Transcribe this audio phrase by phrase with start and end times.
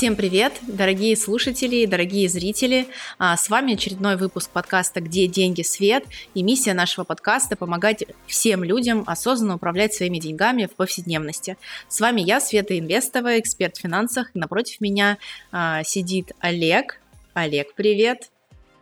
[0.00, 2.86] Всем привет, дорогие слушатели, дорогие зрители.
[3.18, 8.64] А, с вами очередной выпуск подкаста «Где деньги, свет?» И миссия нашего подкаста– помогать всем
[8.64, 11.58] людям осознанно управлять своими деньгами в повседневности.
[11.88, 14.30] С вами я, Света Инвестова, эксперт в финансах.
[14.32, 15.18] напротив меня
[15.52, 16.98] а, сидит Олег.
[17.34, 18.30] Олег, привет.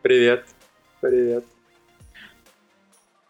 [0.03, 0.47] Привет.
[1.01, 1.45] Привет.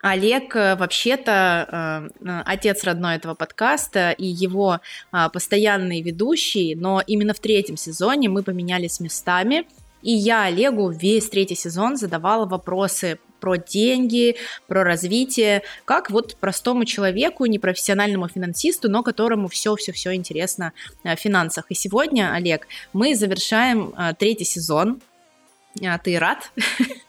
[0.00, 4.80] Олег э, вообще-то э, отец родной этого подкаста и его
[5.12, 9.66] э, постоянный ведущий, но именно в третьем сезоне мы поменялись местами,
[10.02, 14.36] и я Олегу весь третий сезон задавала вопросы про деньги,
[14.68, 20.72] про развитие, как вот простому человеку, непрофессиональному финансисту, но которому все-все-все интересно
[21.04, 21.66] в финансах.
[21.68, 25.00] И сегодня, Олег, мы завершаем третий сезон.
[25.84, 26.50] А ты рад?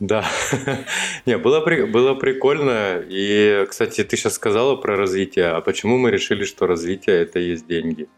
[0.00, 0.24] Да,
[1.26, 3.04] не, было, было прикольно.
[3.06, 5.48] И, кстати, ты сейчас сказала про развитие.
[5.48, 8.08] А почему мы решили, что развитие это есть деньги?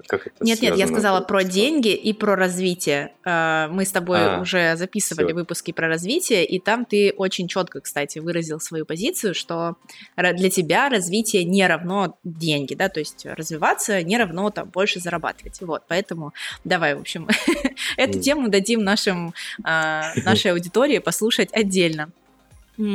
[0.00, 3.12] как это Нет, нет, я сказала про деньги и про развитие.
[3.24, 5.34] А, мы с тобой а, уже записывали все.
[5.34, 9.76] выпуски про развитие, и там ты очень четко, кстати, выразил свою позицию, что
[10.16, 15.60] для тебя развитие не равно деньги, да, то есть развиваться не равно там больше зарабатывать.
[15.60, 16.32] Вот, поэтому
[16.64, 17.28] давай, в общем,
[17.96, 22.10] эту тему дадим нашим, а, нашей аудитории послушать отдельно.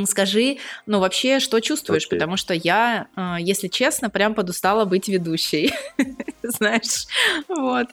[0.06, 2.06] Скажи, ну вообще, что чувствуешь?
[2.06, 2.10] Okay.
[2.10, 5.72] Потому что я, а, если честно, прям подустала быть ведущей.
[6.42, 7.06] Знаешь,
[7.48, 7.86] вот.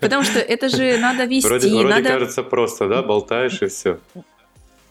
[0.00, 1.48] Потому что это же надо вести.
[1.48, 2.08] Вроде, вроде надо...
[2.08, 3.02] кажется просто, да?
[3.02, 3.98] Болтаешь и все.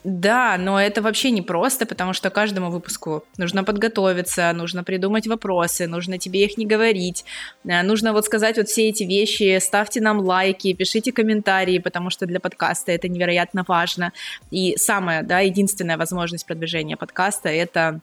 [0.04, 5.86] Да, но это вообще не просто, потому что каждому выпуску нужно подготовиться, нужно придумать вопросы,
[5.86, 7.24] нужно тебе их не говорить,
[7.66, 12.26] э, нужно вот сказать вот все эти вещи, ставьте нам лайки, пишите комментарии, потому что
[12.26, 14.12] для подкаста это невероятно важно.
[14.50, 18.00] И самая, да, единственная возможность продвижения подкаста— это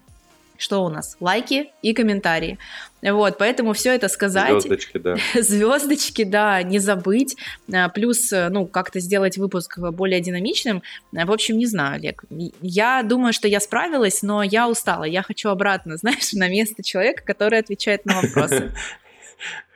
[0.58, 1.16] что у нас?
[1.20, 2.58] Лайки и комментарии.
[3.00, 4.50] Вот, поэтому все это сказать.
[4.50, 5.16] Звездочки, да.
[5.34, 7.36] Звездочки, да, не забыть.
[7.72, 10.82] А, плюс, ну, как-то сделать выпуск более динамичным.
[11.16, 12.24] А, в общем, не знаю, Олег.
[12.60, 15.04] Я думаю, что я справилась, но я устала.
[15.04, 18.72] Я хочу обратно, знаешь, на место человека, который отвечает на вопросы.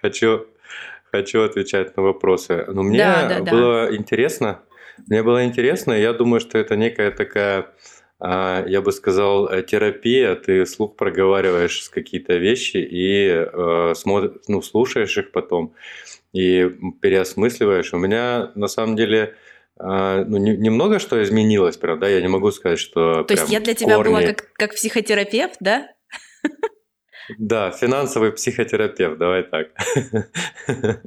[0.02, 0.48] Хочу,
[1.12, 2.64] хочу отвечать на вопросы.
[2.66, 4.58] Но мне было интересно.
[5.06, 7.68] Мне было интересно, я думаю, что это некая такая
[8.24, 15.18] я бы сказал, э, терапия, ты слух проговариваешь какие-то вещи и э, смотр, ну, слушаешь
[15.18, 15.74] их потом
[16.32, 17.92] и переосмысливаешь.
[17.92, 19.34] У меня на самом деле
[19.78, 23.24] э, ну, не, немного что изменилось, прям, да, я не могу сказать, что.
[23.24, 24.10] То есть я для тебя корни...
[24.10, 25.88] была как, как психотерапевт, да?
[27.38, 29.68] Да, финансовый психотерапевт, давай так.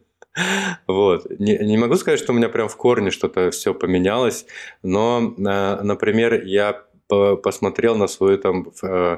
[0.86, 1.30] Вот.
[1.40, 4.46] Не, не могу сказать, что у меня прям в корне что-то все поменялось,
[4.84, 9.18] но, э, например, я посмотрел на свою там э,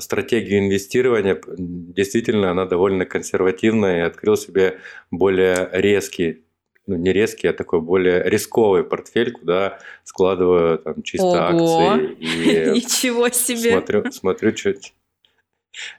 [0.00, 4.78] стратегию инвестирования, действительно она довольно консервативная, и открыл себе
[5.10, 6.46] более резкий
[6.86, 11.90] ну, не резкий, а такой более рисковый портфель, куда складываю там чисто Ого!
[11.90, 12.12] акции.
[12.14, 13.72] И Ничего себе!
[13.72, 14.74] Смотрю, смотрю, что,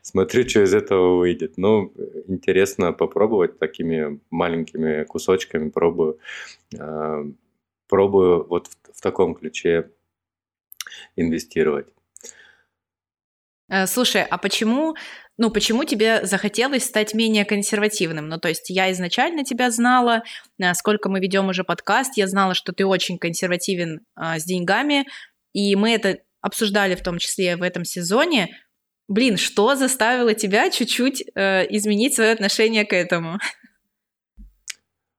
[0.01, 1.57] смотрю, что из этого выйдет.
[1.57, 1.93] Ну,
[2.27, 6.19] интересно попробовать такими маленькими кусочками, пробую,
[6.73, 7.25] э,
[7.89, 9.91] пробую вот в, в таком ключе
[11.15, 11.87] инвестировать.
[13.69, 14.95] Э, слушай, а почему,
[15.37, 18.29] ну, почему тебе захотелось стать менее консервативным?
[18.29, 20.23] Ну, то есть я изначально тебя знала,
[20.59, 25.05] э, сколько мы ведем уже подкаст, я знала, что ты очень консервативен а, с деньгами,
[25.53, 28.55] и мы это обсуждали в том числе в этом сезоне.
[29.09, 33.39] Блин, что заставило тебя чуть-чуть э, изменить свое отношение к этому?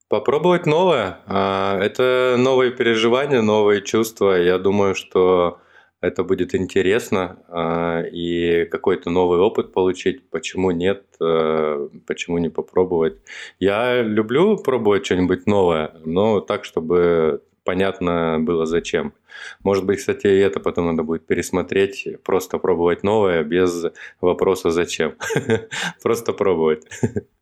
[0.09, 1.19] Попробовать новое.
[1.27, 4.41] А, это новые переживания, новые чувства.
[4.41, 5.61] Я думаю, что
[6.01, 10.31] это будет интересно а, и какой-то новый опыт получить.
[10.31, 11.05] Почему нет?
[11.21, 13.19] А, почему не попробовать?
[13.61, 19.12] Я люблю пробовать что-нибудь новое, но так, чтобы понятно было зачем.
[19.62, 23.85] Может быть, кстати, и это потом надо будет пересмотреть, просто пробовать новое без
[24.23, 25.17] вопроса зачем.
[26.03, 26.87] Просто пробовать.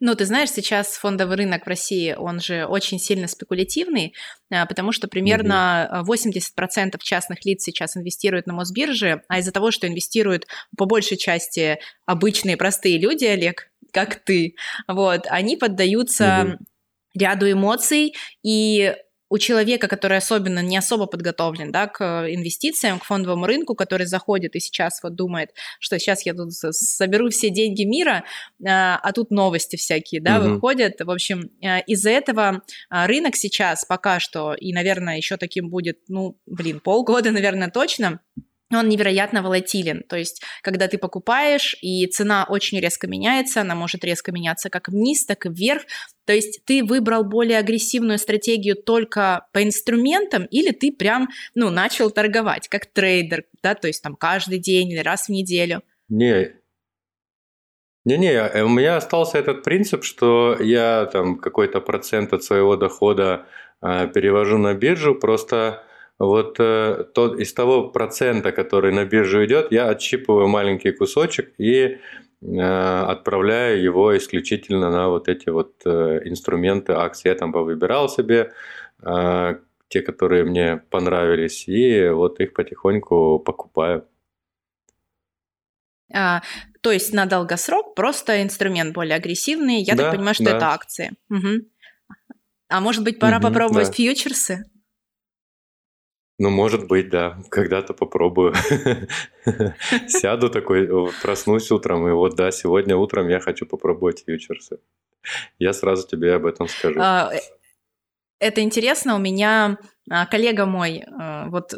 [0.00, 4.14] Ну, ты знаешь, сейчас фондовый рынок в России, он же очень сильно спекулятивный,
[4.50, 9.86] а, потому что примерно 80% частных лиц сейчас инвестируют на Мосбирже, а из-за того, что
[9.86, 10.46] инвестируют
[10.76, 14.54] по большей части обычные простые люди, Олег, как ты,
[14.88, 16.58] вот, они поддаются
[17.14, 18.94] ряду эмоций, и
[19.32, 24.54] у человека, который особенно не особо подготовлен да, к инвестициям, к фондовому рынку, который заходит
[24.56, 28.24] и сейчас вот думает, что сейчас я тут соберу все деньги мира,
[28.62, 30.48] а, а тут новости всякие, да, угу.
[30.50, 31.00] выходят.
[31.00, 36.36] В общем, а, из-за этого рынок сейчас пока что, и, наверное, еще таким будет, ну,
[36.44, 38.20] блин, полгода, наверное, точно,
[38.78, 40.02] он невероятно волатилен.
[40.08, 44.88] То есть, когда ты покупаешь, и цена очень резко меняется, она может резко меняться как
[44.88, 45.82] вниз, так и вверх.
[46.24, 52.10] То есть ты выбрал более агрессивную стратегию только по инструментам, или ты прям, ну, начал
[52.10, 55.82] торговать, как трейдер, да, то есть там каждый день или раз в неделю?
[56.08, 56.52] Не,
[58.04, 63.46] не-не, у меня остался этот принцип, что я там какой-то процент от своего дохода
[63.80, 65.84] э, перевожу на биржу, просто
[66.18, 71.98] вот э, тот, из того процента, который на биржу идет, я отщипываю маленький кусочек и
[72.40, 77.28] э, отправляю его исключительно на вот эти вот э, инструменты, акции.
[77.28, 78.52] Я там повыбирал себе
[79.02, 79.54] э,
[79.88, 84.06] те, которые мне понравились, и вот их потихоньку покупаю.
[86.14, 86.42] А,
[86.82, 89.82] то есть на долгосрок просто инструмент более агрессивный.
[89.82, 90.56] Я да, так понимаю, что да.
[90.56, 91.12] это акции.
[91.30, 91.66] Угу.
[92.68, 93.92] А может быть, пора угу, попробовать да.
[93.92, 94.64] фьючерсы?
[96.38, 97.38] Ну, может быть, да.
[97.50, 98.54] Когда-то попробую.
[100.08, 100.88] Сяду такой,
[101.22, 104.78] проснусь утром, и вот, да, сегодня утром я хочу попробовать фьючерсы.
[105.58, 106.98] Я сразу тебе об этом скажу.
[107.00, 107.38] А, э,
[108.40, 109.14] это интересно.
[109.14, 109.78] У меня
[110.10, 111.74] а, коллега мой, а, вот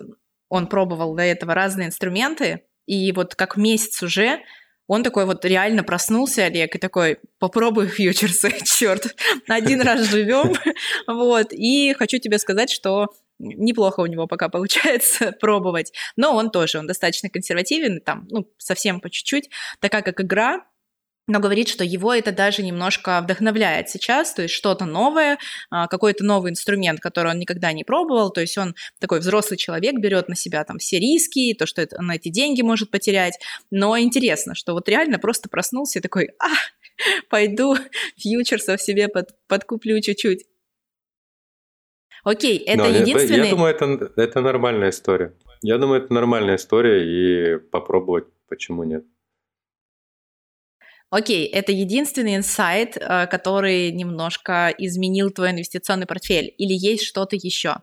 [0.49, 4.41] он пробовал до этого разные инструменты, и вот как месяц уже
[4.87, 9.17] он такой вот реально проснулся, Олег, и такой, попробуй фьючерсы, черт,
[9.49, 10.55] один раз живем,
[11.07, 13.09] вот, и хочу тебе сказать, что
[13.39, 19.01] неплохо у него пока получается пробовать, но он тоже, он достаточно консервативен, там, ну, совсем
[19.01, 19.51] по чуть-чуть,
[19.81, 20.65] такая как игра,
[21.27, 25.39] но говорит, что его это даже немножко вдохновляет сейчас, то есть что-то новое,
[25.71, 29.95] а, какой-то новый инструмент, который он никогда не пробовал, то есть он такой взрослый человек,
[29.99, 33.39] берет на себя там все риски, то, что это, на эти деньги может потерять,
[33.71, 36.49] но интересно, что вот реально просто проснулся и такой, а,
[37.31, 37.77] пойду
[38.19, 40.45] фьючерсов себе под, подкуплю чуть-чуть.
[42.25, 43.49] Окей, это Но единственный...
[43.49, 45.35] Я, думаю, это, это нормальная история.
[45.63, 49.05] Я думаю, это нормальная история, и попробовать почему нет.
[51.11, 57.77] Окей, это единственный инсайт, э, который немножко изменил твой инвестиционный портфель, или есть что-то еще?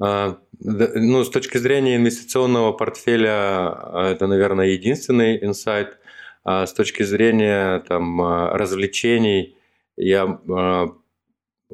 [0.00, 5.98] А, ну, с точки зрения инвестиционного портфеля, а, это, наверное, единственный инсайт.
[6.44, 9.56] А с точки зрения там, а, развлечений,
[9.96, 10.40] я,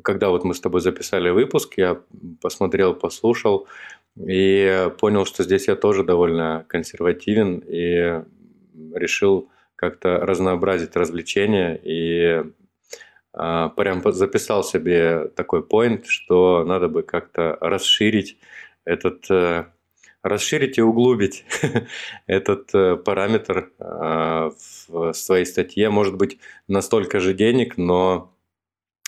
[0.03, 2.01] когда вот мы с тобой записали выпуск, я
[2.41, 3.69] посмотрел, послушал
[4.17, 8.23] и понял, что здесь я тоже довольно консервативен и
[8.95, 12.45] решил как-то разнообразить развлечения и
[13.33, 18.39] а, прям записал себе такой point, что надо бы как-то расширить
[18.85, 19.65] этот э,
[20.23, 21.45] расширить и углубить
[22.27, 24.51] этот э, параметр а,
[24.89, 25.91] в своей статье.
[25.91, 26.39] Может быть,
[26.69, 28.34] настолько же денег, но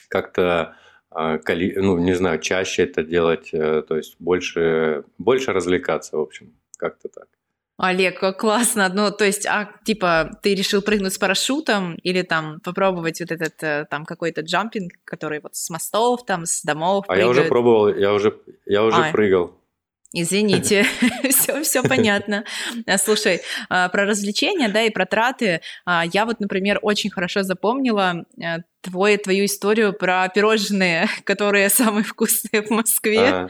[0.08, 0.76] как-то
[1.10, 6.52] а, ну, не знаю, чаще это делать, э, то есть больше, больше развлекаться, в общем,
[6.76, 7.26] как-то так.
[7.78, 8.90] Олег, классно.
[8.92, 13.62] Ну, то есть, а типа, ты решил прыгнуть с парашютом или там попробовать вот этот
[13.62, 17.36] э, там какой-то джампинг, который вот с мостов, там, с домов А прыгают.
[17.36, 19.54] я уже пробовал, я уже, я уже а, прыгал.
[20.18, 20.86] Извините,
[21.28, 22.44] все, все понятно.
[22.86, 25.60] А, слушай, а, про развлечения, да, и про траты.
[25.84, 32.62] А, я вот, например, очень хорошо запомнила э, твою, историю про пирожные, которые самые вкусные
[32.62, 33.28] в Москве.
[33.28, 33.48] А.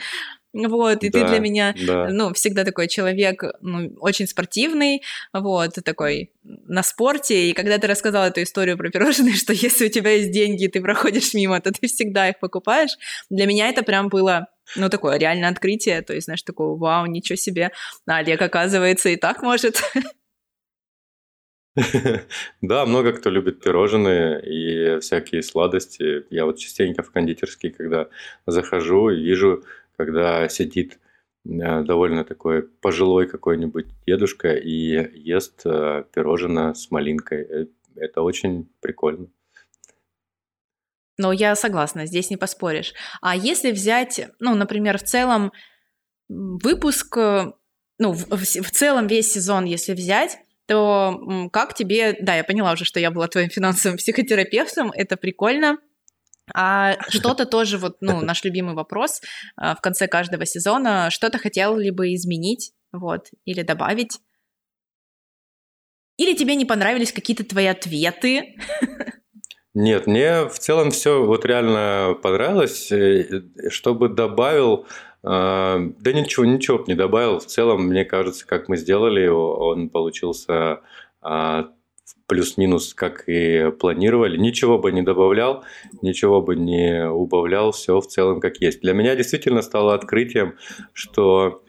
[0.57, 2.09] Вот, и да, ты для меня, да.
[2.09, 8.27] ну, всегда такой человек, ну, очень спортивный, вот, такой на спорте, и когда ты рассказал
[8.27, 11.73] эту историю про пирожные, что если у тебя есть деньги, и ты проходишь мимо, то
[11.73, 12.97] ты всегда их покупаешь,
[13.29, 17.37] для меня это прям было ну, такое реальное открытие, то есть, знаешь, такое, вау, ничего
[17.37, 17.71] себе,
[18.07, 19.83] а Олег, оказывается, и так может.
[22.63, 26.25] Да, много кто любит пирожные и всякие сладости.
[26.31, 28.09] Я вот частенько в кондитерский, когда
[28.47, 29.65] захожу и вижу
[29.97, 30.99] когда сидит
[31.45, 37.43] э, довольно такой пожилой какой-нибудь дедушка и ест э, пирожное с малинкой.
[37.43, 39.29] Э, это очень прикольно.
[41.19, 42.93] Ну, я согласна, здесь не поспоришь.
[43.23, 45.51] А если взять, ну, например, в целом
[46.29, 52.19] выпуск, ну, в, в целом весь сезон, если взять, то как тебе...
[52.21, 55.79] Да, я поняла уже, что я была твоим финансовым психотерапевтом, это прикольно.
[56.55, 59.21] А что-то тоже, вот, ну, наш любимый вопрос
[59.57, 64.21] а, в конце каждого сезона, что-то хотел ли бы изменить, вот, или добавить?
[66.17, 68.57] Или тебе не понравились какие-то твои ответы?
[69.75, 72.91] Нет, мне в целом все вот реально понравилось.
[72.91, 74.87] Э, чтобы добавил,
[75.23, 77.41] а, да ничего, ничего бы не добавил.
[77.41, 80.81] В целом, мне кажется, как мы сделали, он получился
[81.21, 81.69] а,
[82.27, 84.37] плюс-минус как и планировали.
[84.37, 85.65] Ничего бы не добавлял,
[86.03, 88.81] ничего бы не убавлял, все в целом как есть.
[88.81, 90.55] Для меня действительно стало открытием,
[90.93, 91.63] что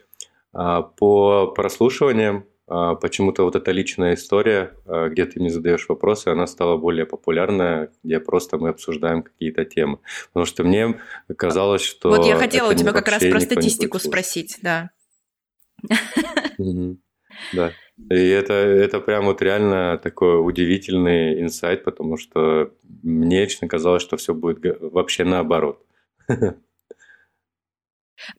[0.53, 6.29] А, по прослушиваниям а, почему-то вот эта личная история, а, где ты мне задаешь вопросы,
[6.29, 9.99] она стала более популярная, где просто мы обсуждаем какие-то темы.
[10.33, 10.99] Потому что мне
[11.37, 12.09] казалось, что...
[12.09, 14.89] Вот я хотела у тебя как раз про статистику спросить, да.
[17.53, 17.71] Да.
[17.97, 22.71] И это, это прям вот реально такой удивительный инсайт, потому что
[23.03, 25.83] мне лично казалось, что все будет вообще наоборот.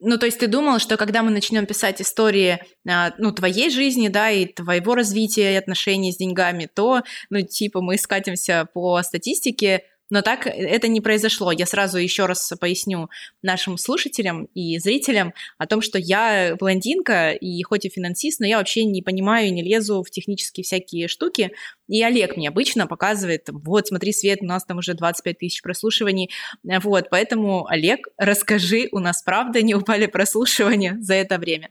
[0.01, 4.09] Ну, то есть ты думал, что когда мы начнем писать истории, а, ну, твоей жизни,
[4.09, 9.85] да, и твоего развития и отношений с деньгами, то, ну, типа, мы скатимся по статистике
[10.11, 11.53] но так это не произошло.
[11.53, 13.09] Я сразу еще раз поясню
[13.43, 18.59] нашим слушателям и зрителям о том, что я блондинка и хоть и финансист, но я
[18.59, 21.53] вообще не понимаю и не лезу в технические всякие штуки.
[21.89, 26.31] И Олег мне обычно показывает, вот, смотри, Свет, у нас там уже 25 тысяч прослушиваний.
[26.63, 31.71] Вот, поэтому, Олег, расскажи, у нас правда не упали прослушивания за это время?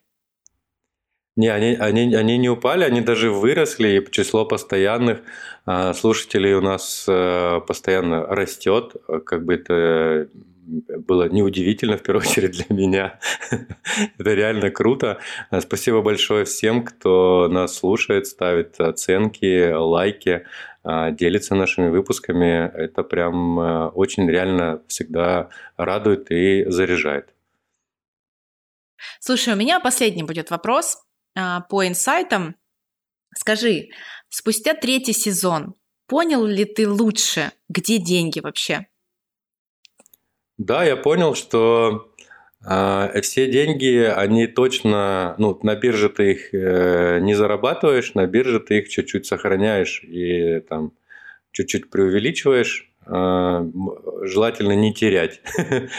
[1.38, 5.20] Не, они, они, они не упали, они даже выросли, и число постоянных
[5.68, 8.96] э, слушателей у нас э, постоянно растет.
[9.24, 10.30] Как бы это
[10.68, 13.20] было неудивительно, в первую очередь, для меня.
[14.18, 15.20] это реально круто.
[15.60, 20.46] Спасибо большое всем, кто нас слушает, ставит оценки, лайки,
[20.84, 22.68] э, делится нашими выпусками.
[22.76, 27.30] Это прям э, очень реально всегда радует и заряжает.
[29.20, 31.07] Слушай, у меня последний будет вопрос.
[31.38, 32.56] А, по инсайтам.
[33.36, 33.90] Скажи,
[34.30, 35.76] спустя третий сезон,
[36.08, 38.88] понял ли ты лучше, где деньги вообще?
[40.58, 42.12] Да, я понял, что
[42.68, 48.60] э, все деньги, они точно, ну, на бирже ты их э, не зарабатываешь, на бирже
[48.60, 50.94] ты их чуть-чуть сохраняешь и там
[51.52, 55.42] чуть-чуть преувеличиваешь, желательно не терять.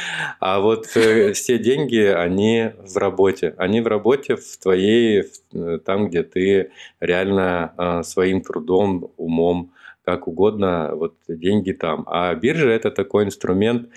[0.41, 3.55] А вот э, все деньги, они в работе.
[3.57, 9.73] Они в работе в твоей, э, там, где ты реально а, своим трудом, умом,
[10.05, 12.05] как угодно, вот деньги там.
[12.07, 13.89] А биржа– это такой инструмент,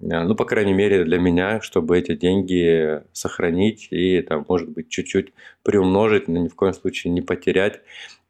[0.00, 4.88] э, ну, по крайней мере, для меня, чтобы эти деньги сохранить и, там, может быть,
[4.88, 7.80] чуть-чуть приумножить, но ни в коем случае не потерять.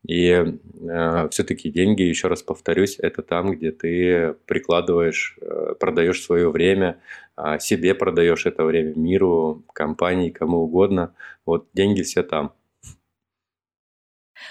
[0.06, 6.50] И э, все-таки деньги, еще раз повторюсь, это там, где ты прикладываешь, э, продаешь свое
[6.50, 7.00] время,
[7.38, 11.14] э, себе продаешь это время, миру, компании, кому угодно.
[11.46, 12.52] Вот деньги все там.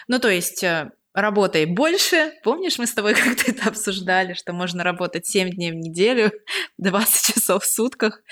[0.07, 2.31] Ну, то есть э, работай больше.
[2.43, 6.31] Помнишь, мы с тобой как-то это обсуждали, что можно работать 7 дней в неделю,
[6.79, 8.23] 20 часов в сутках,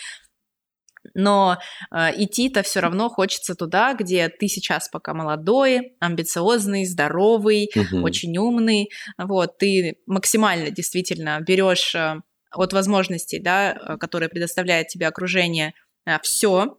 [1.14, 1.58] но
[1.92, 8.04] э, идти-то все равно хочется туда, где ты сейчас пока молодой, амбициозный, здоровый, угу.
[8.04, 8.90] очень умный.
[9.18, 15.74] Вот, ты максимально действительно берешь э, от возможностей, да, э, которые предоставляет тебе окружение,
[16.06, 16.78] э, все.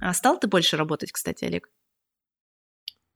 [0.00, 1.68] А стал ты больше работать, кстати, Олег?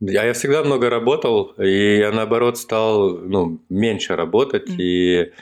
[0.00, 4.76] Я, я всегда много работал, и я наоборот стал ну, меньше работать, mm.
[4.78, 5.32] и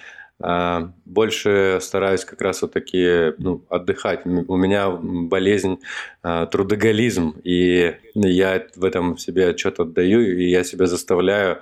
[0.40, 4.26] больше стараюсь как раз вот такие ну, отдыхать.
[4.26, 5.80] У меня болезнь
[6.22, 11.60] а, трудоголизм, и я в этом себе отчет отдаю, и я себя заставляю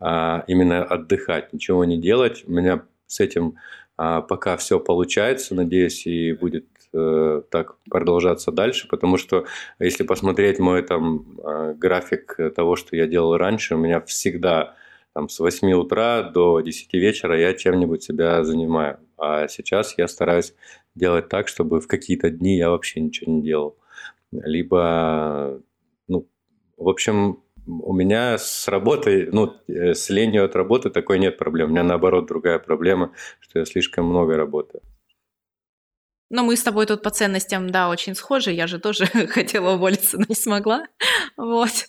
[0.00, 2.44] а, именно отдыхать, ничего не делать.
[2.46, 3.56] У меня с этим
[3.96, 9.44] пока все получается, надеюсь, и будет э, так продолжаться дальше, потому что
[9.78, 11.24] если посмотреть мой там
[11.76, 14.74] график того, что я делал раньше, у меня всегда
[15.14, 18.98] там, с 8 утра до 10 вечера я чем-нибудь себя занимаю.
[19.16, 20.54] А сейчас я стараюсь
[20.94, 23.78] делать так, чтобы в какие-то дни я вообще ничего не делал.
[24.32, 25.60] Либо,
[26.08, 26.28] ну,
[26.76, 31.68] в общем, у меня с работой, ну, э, с ленью от работы такой нет проблем.
[31.68, 34.82] У меня наоборот другая проблема, что я слишком много работаю.
[36.28, 38.50] Но мы с тобой тут по ценностям, да, очень схожи.
[38.50, 40.84] Я же тоже хотела уволиться, но не смогла.
[41.36, 41.86] Вот.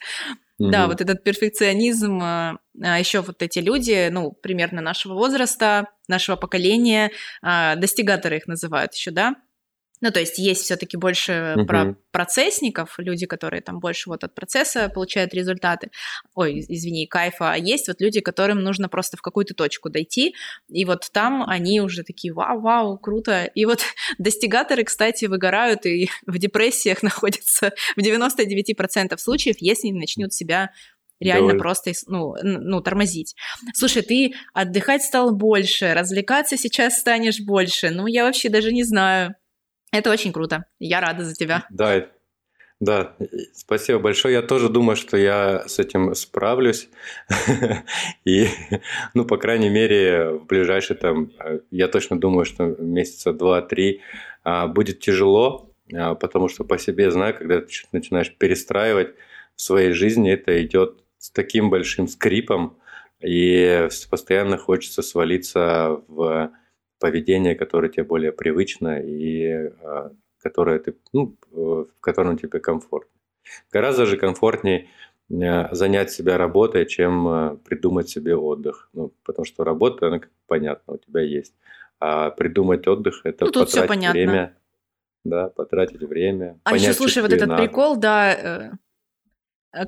[0.57, 0.71] Угу.
[0.71, 6.37] Да, вот этот перфекционизм, а, а еще вот эти люди, ну, примерно нашего возраста, нашего
[6.37, 9.35] поколения, а, достигаторы их называют еще, да,
[10.05, 11.65] ну, то есть есть все-таки больше uh-huh.
[11.65, 15.89] про процессников, люди, которые там больше вот от процесса получают результаты.
[16.35, 17.53] Ой, извини, кайфа.
[17.53, 20.35] А есть вот люди, которым нужно просто в какую-то точку дойти,
[20.69, 23.45] и вот там они уже такие, вау-вау, круто.
[23.45, 23.79] И вот
[24.19, 30.69] достигаторы, кстати, выгорают и в депрессиях находятся в 99% случаев, если не начнут себя
[31.19, 31.59] реально Давай.
[31.61, 33.35] просто ну, ну, тормозить.
[33.73, 37.89] Слушай, ты отдыхать стал больше, развлекаться сейчас станешь больше.
[37.89, 39.33] Ну, я вообще даже не знаю.
[39.91, 40.65] Это очень круто.
[40.79, 41.65] Я рада за тебя.
[41.69, 42.07] Да,
[42.81, 43.15] да,
[43.53, 44.33] спасибо большое.
[44.33, 46.89] Я тоже думаю, что я с этим справлюсь.
[48.25, 48.47] И,
[49.13, 51.31] ну, по крайней мере, в ближайшие там,
[51.71, 54.01] я точно думаю, что месяца два-три
[54.43, 59.15] а, будет тяжело, а, потому что по себе знаю, когда ты начинаешь перестраивать
[59.55, 62.77] в своей жизни, это идет с таким большим скрипом,
[63.21, 66.51] и постоянно хочется свалиться в
[66.99, 70.11] поведение, которое тебе более привычно и а,
[70.41, 73.11] которое ты, ну, в котором тебе комфортно.
[73.71, 74.87] Гораздо же комфортнее
[75.29, 78.89] Э, занять себя работой, чем э, придумать себе отдых.
[78.93, 81.53] Ну, потому что работа, она, как понятно, у тебя есть.
[81.99, 84.55] А придумать отдых– это ну, потратить время.
[85.23, 86.59] Да, потратить время.
[86.63, 87.63] А еще, слушай, вот этот надо.
[87.63, 88.71] прикол, да, э, Э,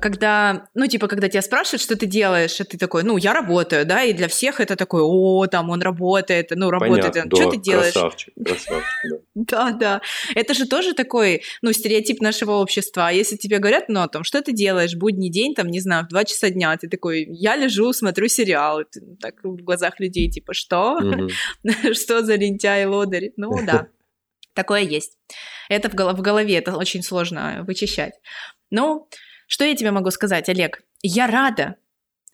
[0.00, 3.86] когда, ну, типа, когда тебя спрашивают, что ты делаешь, и ты такой, ну, я работаю,
[3.86, 7.50] да, и для всех это такой, о, там, он работает, ну, работает, Понятно, что да,
[7.50, 7.92] ты делаешь?
[7.94, 9.16] Красавчик, красавчик, да.
[9.34, 10.02] Да, да,
[10.34, 14.24] это же тоже такой, ну, стереотип нашего общества, а если тебе говорят, ну, о том,
[14.24, 17.56] что ты делаешь, будний день, там, не знаю, в 2 часа дня, ты такой, я
[17.56, 18.82] лежу, смотрю сериал,
[19.20, 20.98] так в глазах людей, типа, что?
[21.92, 23.32] Что за лентяй лодырь?
[23.36, 23.88] Ну, да,
[24.54, 25.16] такое есть.
[25.68, 28.14] Это в голове, это очень сложно вычищать.
[28.70, 29.08] Ну,
[29.48, 30.82] что я тебе могу сказать, Олег?
[31.02, 31.76] Я рада,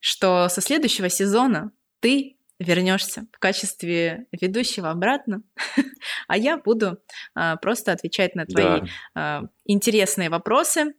[0.00, 5.42] что со следующего сезона ты вернешься в качестве ведущего обратно,
[6.28, 6.98] а я буду
[7.34, 8.86] а, просто отвечать на твои да.
[9.14, 10.94] а, интересные вопросы.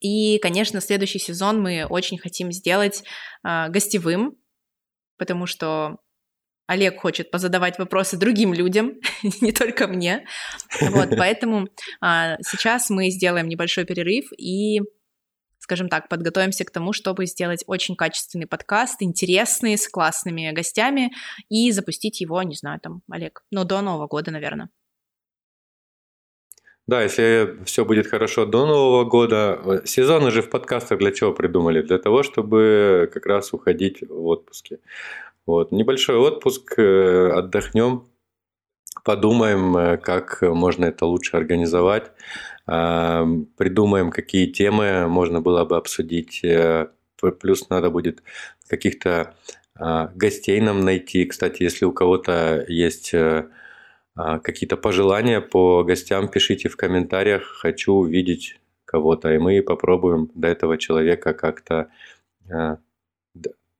[0.00, 3.02] И, конечно, следующий сезон мы очень хотим сделать
[3.42, 4.36] а, гостевым,
[5.16, 5.98] потому что
[6.66, 8.92] Олег хочет позадавать вопросы другим людям,
[9.40, 10.26] не только мне.
[10.80, 11.68] Вот, поэтому
[12.02, 14.80] а, сейчас мы сделаем небольшой перерыв и
[15.70, 21.12] скажем так, подготовимся к тому, чтобы сделать очень качественный подкаст, интересный, с классными гостями,
[21.48, 24.68] и запустить его, не знаю, там, Олег, ну, до Нового года, наверное.
[26.88, 29.60] Да, если все будет хорошо до Нового года.
[29.64, 31.82] Э, сезоны же в подкастах для чего придумали?
[31.82, 34.80] Для того, чтобы как раз уходить в отпуске.
[35.46, 35.70] Вот.
[35.70, 38.09] Небольшой отпуск, э, отдохнем,
[39.04, 42.12] подумаем, э, как можно это лучше организовать
[42.66, 46.44] придумаем, какие темы можно было бы обсудить.
[46.44, 46.86] Э,
[47.40, 48.22] плюс надо будет
[48.68, 49.34] каких-то
[50.14, 51.24] гостей нам найти.
[51.24, 53.48] Кстати, если у кого-то есть э,
[54.14, 57.42] какие-то пожелания по гостям, пишите в комментариях.
[57.42, 61.90] Хочу увидеть кого-то, и мы попробуем до этого человека как-то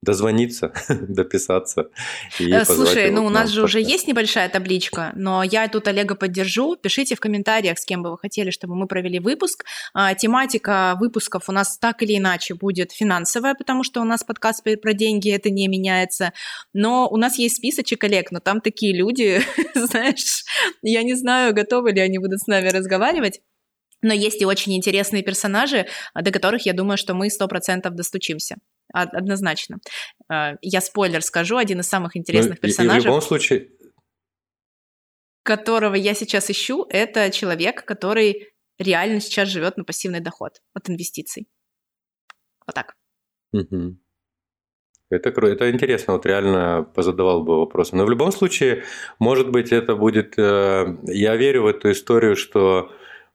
[0.03, 1.91] дозвониться, дописаться.
[2.39, 6.15] И э, Слушай, ну у нас же уже есть небольшая табличка, но я тут Олега
[6.15, 6.77] поддержу.
[6.77, 9.65] Пишите в комментариях, с кем бы вы хотели, чтобы мы провели выпуск.
[9.93, 14.65] А, тематика выпусков у нас так или иначе будет финансовая, потому что у нас подкаст
[14.81, 16.33] про деньги, это не меняется.
[16.73, 19.43] Но у нас есть списочек Олег, но там такие люди,
[19.75, 20.45] знаешь,
[20.83, 23.41] я не знаю, готовы ли они будут с нами разговаривать.
[24.03, 28.57] Но есть и очень интересные персонажи, до которых, я думаю, что мы сто процентов достучимся
[28.93, 29.79] однозначно.
[30.29, 32.99] А, я спойлер скажу, один из самых ну, интересных ну, персонажей.
[32.99, 33.71] И, и в любом случае...
[35.43, 38.49] Которого я сейчас ищу, это человек, который
[38.79, 41.49] реально сейчас живет на пассивный доход от инвестиций.
[42.67, 42.95] Вот так.
[43.53, 43.97] Угу.
[45.11, 47.97] Это, это интересно, вот реально позадавал бы вопросы.
[47.97, 48.85] Но в любом случае,
[49.19, 50.39] может быть, это будет...
[50.39, 52.93] Э, я верю в эту историю, что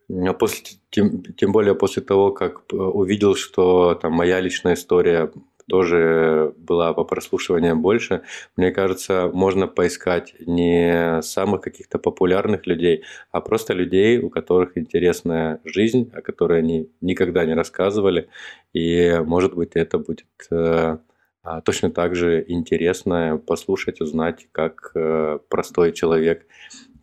[0.07, 5.31] После, тем, тем более после того, как э, увидел, что там моя личная история
[5.67, 8.21] тоже была по прослушиваниям больше,
[8.55, 15.59] мне кажется, можно поискать не самых каких-то популярных людей, а просто людей, у которых интересная
[15.65, 18.29] жизнь, о которой они никогда не рассказывали.
[18.73, 20.97] И, может быть, это будет э,
[21.45, 26.45] а, точно так же интересно послушать, узнать, как э, простой человек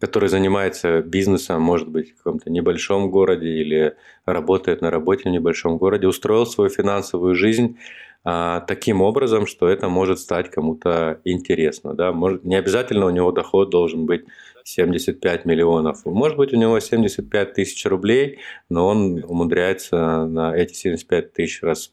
[0.02, 5.78] который занимается бизнесом, может быть, в каком-то небольшом городе или работает на работе в небольшом
[5.78, 7.78] городе, устроил свою финансовую жизнь
[8.24, 11.94] а, таким образом, что это может стать кому-то интересно.
[11.94, 12.10] Да?
[12.12, 14.24] Может, не обязательно у него доход должен быть
[14.64, 16.04] 75 миллионов.
[16.04, 21.92] Может быть, у него 75 тысяч рублей, но он умудряется на эти 75 тысяч раз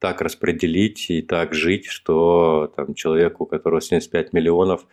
[0.00, 4.86] так распределить и так жить, что там, человеку, у которого 75 миллионов,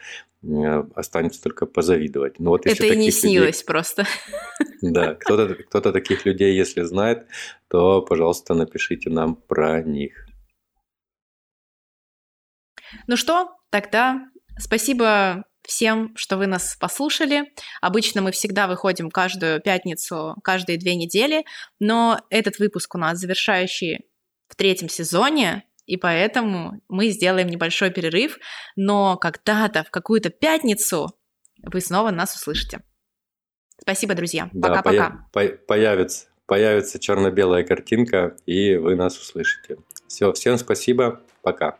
[0.43, 2.39] э, останется только позавидовать.
[2.39, 4.05] Ну, вот Это и не снилось людей, просто.
[4.81, 7.25] Да, кто-то кто таких людей, если знает,
[7.69, 10.27] то, пожалуйста, напишите нам про них.
[13.07, 14.27] Ну что, тогда
[14.59, 17.53] спасибо всем, что вы нас послушали.
[17.81, 21.45] Обычно мы всегда выходим каждую пятницу, каждые две недели,
[21.79, 24.05] но этот выпуск у нас завершающий
[24.47, 28.37] в третьем сезоне, и поэтому мы сделаем небольшой перерыв,
[28.75, 31.07] но когда-то в какую-то пятницу
[31.63, 32.81] вы снова нас услышите.
[33.79, 34.49] Спасибо, друзья.
[34.59, 35.09] Пока-пока.
[35.09, 39.77] Да, поя- появится, появится черно-белая картинка, и вы нас услышите.
[40.07, 41.21] Все, всем спасибо.
[41.41, 41.79] Пока.